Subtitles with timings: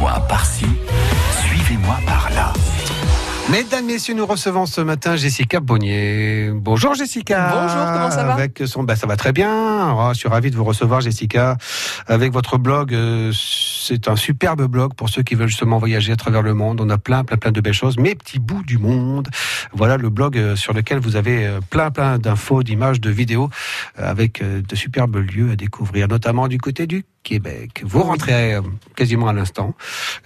[0.00, 0.64] Suivez-moi par-ci,
[1.42, 2.54] suivez-moi par-là.
[3.50, 6.50] Mesdames, Messieurs, nous recevons ce matin Jessica Bonnier.
[6.54, 7.50] Bonjour Jessica.
[7.52, 9.92] Bonjour, comment ça va Avec son, bah, ça va très bien.
[9.94, 11.58] Oh, je suis ravi de vous recevoir Jessica
[12.06, 12.94] avec votre blog.
[12.94, 16.80] euh, C'est un superbe blog pour ceux qui veulent justement voyager à travers le monde.
[16.80, 17.98] On a plein, plein, plein de belles choses.
[17.98, 19.28] Mes petits bouts du monde.
[19.74, 23.50] Voilà le blog euh, sur lequel vous avez euh, plein, plein d'infos, d'images, de vidéos
[23.98, 27.82] avec de superbes lieux à découvrir, notamment du côté du Québec.
[27.84, 28.62] Vous rentrez euh,
[28.96, 29.74] quasiment à l'instant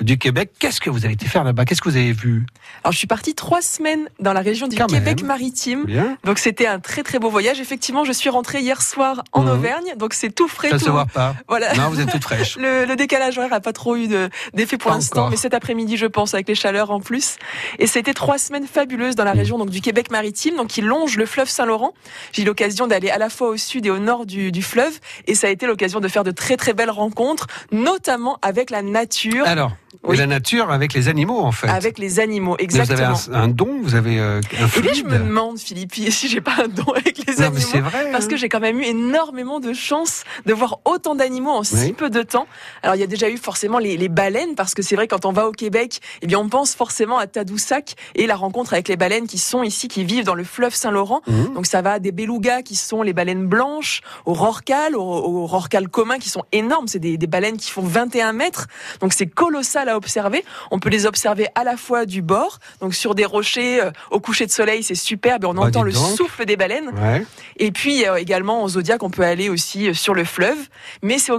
[0.00, 0.52] du Québec.
[0.58, 1.64] Qu'est-ce que vous avez été faire là-bas?
[1.64, 2.46] Qu'est-ce que vous avez vu?
[2.84, 5.26] Alors, je suis partie trois semaines dans la région du Quand Québec même.
[5.26, 5.84] maritime.
[5.84, 6.16] Bien.
[6.24, 7.60] Donc, c'était un très très beau voyage.
[7.60, 9.48] Effectivement, je suis rentrée hier soir en Mhm.
[9.50, 9.94] Auvergne.
[9.96, 10.70] Donc, c'est tout frais.
[10.70, 10.92] Ça se tout...
[10.92, 11.34] voit pas.
[11.48, 11.74] Voilà.
[11.74, 12.56] Non, vous êtes toute fraîche.
[12.64, 15.96] Le, le décalage horaire n'a pas trop eu de- d'effet pour l'instant, mais cet après-midi,
[15.96, 17.36] je pense, avec les chaleurs en plus.
[17.78, 21.16] Et c'était trois semaines fabuleuses dans la région donc du Québec maritime, donc qui longe
[21.16, 21.92] le fleuve Saint-Laurent.
[22.32, 24.98] J'ai eu l'occasion d'aller à la fois au sud et au nord du, du fleuve,
[25.26, 28.82] et ça a été l'occasion de faire de très très belles rencontres, notamment avec la
[28.82, 29.72] nature, Alors,
[30.06, 30.16] Oui.
[30.16, 31.68] et la nature avec les animaux en fait.
[31.68, 32.56] avec les animaux.
[32.60, 33.38] Mais vous avez Exactement.
[33.38, 34.84] un, un don, vous avez euh, un Eh fluide.
[34.84, 37.60] bien, je me demande, Philippe, si j'ai pas un don avec les non, mais animaux.
[37.72, 38.10] c'est vrai.
[38.12, 38.28] Parce hein.
[38.28, 42.10] que j'ai quand même eu énormément de chance de voir autant d'animaux en si peu
[42.10, 42.46] de temps.
[42.82, 45.24] Alors il y a déjà eu forcément les, les baleines parce que c'est vrai quand
[45.24, 48.88] on va au Québec, eh bien on pense forcément à Tadoussac et la rencontre avec
[48.88, 51.22] les baleines qui sont ici, qui vivent dans le fleuve Saint-Laurent.
[51.26, 51.54] Mhm.
[51.54, 55.88] Donc ça va des belugas qui sont les baleines blanches, au rorcal, au, au rorcal
[55.88, 56.88] commun qui sont énormes.
[56.88, 58.66] C'est des, des baleines qui font 21 mètres.
[59.00, 60.44] Donc c'est colossal à observer.
[60.70, 64.20] On peut les observer à la fois du bord, donc sur des rochers euh, au
[64.20, 65.44] coucher de soleil, c'est superbe.
[65.44, 66.16] Et on Bah, entend le donc.
[66.16, 66.90] souffle des baleines.
[66.96, 67.24] Ouais.
[67.56, 70.58] Et puis euh, également en Zodiac, on peut aller aussi euh, sur le fleuve,
[71.02, 71.32] mais c'est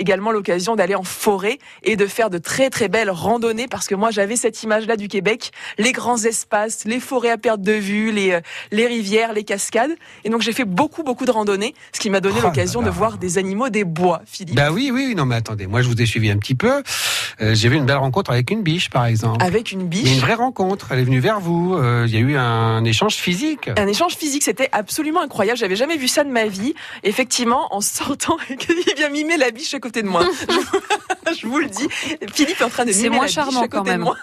[0.00, 3.94] également l'occasion d'aller en forêt et de faire de très très belles randonnées parce que
[3.94, 8.12] moi j'avais cette image-là du Québec, les grands espaces, les forêts à perte de vue,
[8.12, 8.38] les
[8.72, 9.90] les rivières, les cascades,
[10.24, 12.90] et donc j'ai fait beaucoup beaucoup de randonnées, ce qui m'a donné Oh l'occasion de
[12.90, 14.54] voir des animaux des bois, Philippe.
[14.56, 16.82] Bah oui, oui, non mais attendez, moi je vous ai suivi un petit peu.
[17.40, 19.44] Euh, J'ai vu une belle rencontre avec une biche par exemple.
[19.44, 20.18] Avec une a une biche.
[20.18, 23.68] vraie rencontre, elle est venue vers vous, euh, il y a eu un échange physique.
[23.76, 25.58] Un échange physique, c'était absolument incroyable.
[25.58, 26.74] J'avais jamais vu ça de ma vie.
[27.04, 30.24] Effectivement, en sortant, il vient mimer la biche à côté de moi.
[31.40, 31.86] Je vous, le dis.
[32.32, 33.88] Philippe est en train de C'est mimer moins la biche charmant, à côté quand de
[33.90, 34.00] même.
[34.00, 34.16] moi.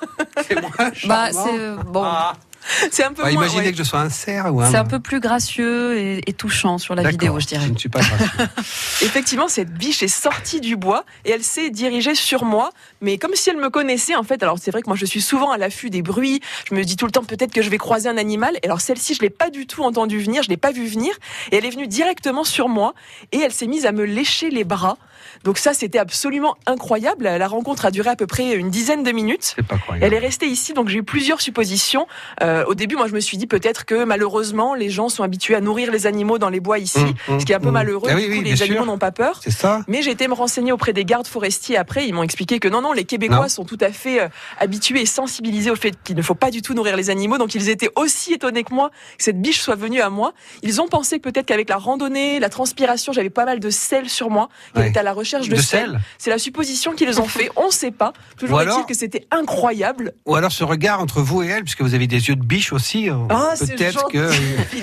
[0.47, 0.91] C'est moi, Bah,
[1.31, 1.45] charmant.
[1.45, 2.01] c'est bon.
[2.03, 2.33] Ah.
[2.91, 3.43] C'est un peu Bah, moins.
[3.43, 3.71] imaginez ouais.
[3.71, 4.69] que je sois un cerf ou un.
[4.69, 7.65] C'est un peu plus gracieux et, et touchant sur la vidéo, je dirais.
[7.67, 8.27] Je ne suis pas gracieux.
[9.01, 12.69] Effectivement, cette biche est sortie du bois et elle s'est dirigée sur moi,
[13.01, 14.41] mais comme si elle me connaissait en fait.
[14.43, 16.41] Alors c'est vrai que moi je suis souvent à l'affût des bruits.
[16.69, 18.57] Je me dis tout le temps peut-être que je vais croiser un animal.
[18.63, 21.13] Et alors celle-ci, je l'ai pas du tout entendu venir, je l'ai pas vu venir,
[21.51, 22.93] et elle est venue directement sur moi
[23.31, 24.97] et elle s'est mise à me lécher les bras.
[25.43, 27.25] Donc ça, c'était absolument incroyable.
[27.25, 29.55] La rencontre a duré à peu près une dizaine de minutes.
[29.67, 29.77] Pas.
[29.99, 32.07] Elle est restée ici, donc j'ai eu plusieurs suppositions.
[32.41, 35.55] Euh, au début, moi, je me suis dit peut-être que malheureusement, les gens sont habitués
[35.55, 37.73] à nourrir les animaux dans les bois ici, Mmh, ce qui est un peu mmh.
[37.73, 38.09] malheureux.
[38.11, 39.39] Ah du oui, coup, oui, les animaux n'ont pas peur.
[39.43, 42.07] C'est ça Mais j'ai été me renseigner auprès des gardes forestiers après.
[42.07, 43.47] Ils m'ont expliqué que non, non, les Québécois Non.
[43.49, 44.27] sont tout à fait euh,
[44.59, 47.37] habitués et sensibilisés au fait qu'il ne faut pas du tout nourrir les animaux.
[47.37, 50.33] Donc ils étaient aussi étonnés que moi que cette biche soit venue à moi.
[50.63, 54.09] Ils ont pensé que peut-être qu'avec la randonnée, la transpiration, j'avais pas mal de sel
[54.09, 54.49] sur moi.
[54.75, 54.89] Ouais.
[54.89, 55.89] était à la recherche de, De sel.
[55.91, 57.49] sel C'est la supposition qu'ils ont fait.
[57.55, 58.13] On ne sait pas.
[58.37, 60.13] Toujours Ou est-il que c'était incroyable.
[60.25, 62.71] Ou alors ce regard entre vous et elle, puisque vous avez des yeux de biche
[62.73, 63.09] aussi.
[63.09, 64.29] euh, Ah, c'est Peut-être que.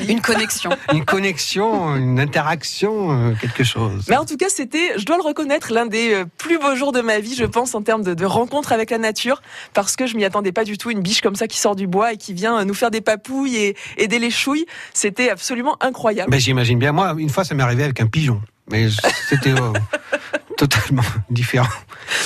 [0.11, 0.71] Une connexion.
[0.93, 4.05] une connexion, une interaction, euh, quelque chose.
[4.09, 6.93] Mais en tout cas, c'était, je dois le reconnaître, l'un des euh, plus beaux jours
[6.93, 9.41] de ma vie, je pense, en termes de, de rencontre avec la nature,
[9.75, 10.91] parce que je m'y attendais pas du tout.
[10.91, 13.57] Une biche comme ça qui sort du bois et qui vient nous faire des papouilles
[13.57, 16.31] et, et des léchouilles, c'était absolument incroyable.
[16.31, 16.93] Ben, J'imagine bien.
[16.93, 18.41] Moi, une fois, ça m'est arrivé avec un pigeon.
[18.71, 18.89] Mais
[19.29, 19.73] c'était euh,
[20.57, 21.67] totalement différent.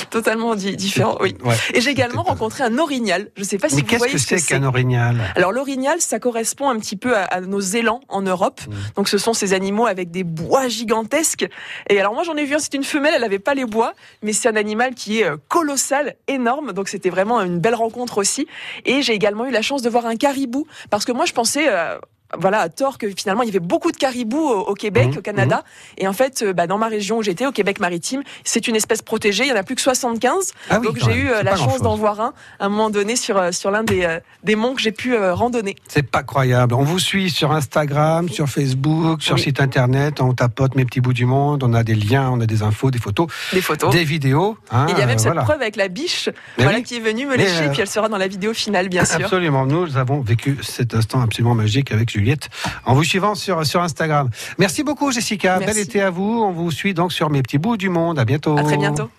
[0.11, 1.35] Totalement di- différent, oui.
[1.43, 1.55] Ouais.
[1.73, 3.29] Et j'ai également rencontré un orignal.
[3.35, 5.17] Je sais pas si Mais vous voyez que ce que c'est qu'un orignal?
[5.35, 8.61] Alors l'orignal, ça correspond un petit peu à, à nos élans en Europe.
[8.67, 8.73] Mm.
[8.95, 11.45] Donc ce sont ces animaux avec des bois gigantesques.
[11.89, 13.93] Et alors moi j'en ai vu un, c'est une femelle, elle avait pas les bois,
[14.23, 16.73] mais c'est un animal qui est euh, colossal, énorme.
[16.73, 18.47] Donc c'était vraiment une belle rencontre aussi.
[18.85, 21.67] Et j'ai également eu la chance de voir un caribou, parce que moi je pensais.
[21.69, 21.97] euh,
[22.37, 25.17] voilà, à tort que finalement il y avait beaucoup de caribous au, au Québec, Mhm,
[25.17, 25.63] au Canada,
[25.97, 28.75] et en fait, euh, bah, dans ma région où j'étais, au Québec maritime, c'est une
[28.75, 29.43] espèce protégée.
[29.45, 31.81] Il y en a plus que 75, Ah oui, donc j'ai eu euh, la chance
[31.81, 34.81] d'en voir un à un moment donné sur euh, sur l'un des des monts que
[34.81, 35.75] j'ai pu euh, randonner.
[35.87, 36.73] C'est pas croyable.
[36.73, 39.41] On vous suit sur Instagram, sur Facebook, sur Oui.
[39.41, 40.19] site internet.
[40.21, 41.63] On tapote mes petits bouts du monde.
[41.63, 43.91] On a des liens, on a des infos, des photos, Des photos.
[43.91, 44.57] des vidéos.
[44.71, 45.43] hein, il y a même euh, cette voilà.
[45.43, 46.83] preuve avec la biche Mais voilà, oui.
[46.83, 49.17] qui est venue me lécher, euh, puis elle sera dans la vidéo finale, bien sûr.
[49.21, 49.65] Absolument.
[49.65, 52.49] Nous avons vécu cet instant absolument magique avec Juliette
[52.85, 54.29] en vous suivant sur, sur Instagram.
[54.57, 55.57] Merci beaucoup, Jessica.
[55.59, 55.75] Merci.
[55.75, 56.41] Bel été à vous.
[56.43, 58.17] On vous suit donc sur mes petits bouts du monde.
[58.17, 58.57] À bientôt.
[58.57, 59.09] À très bientôt.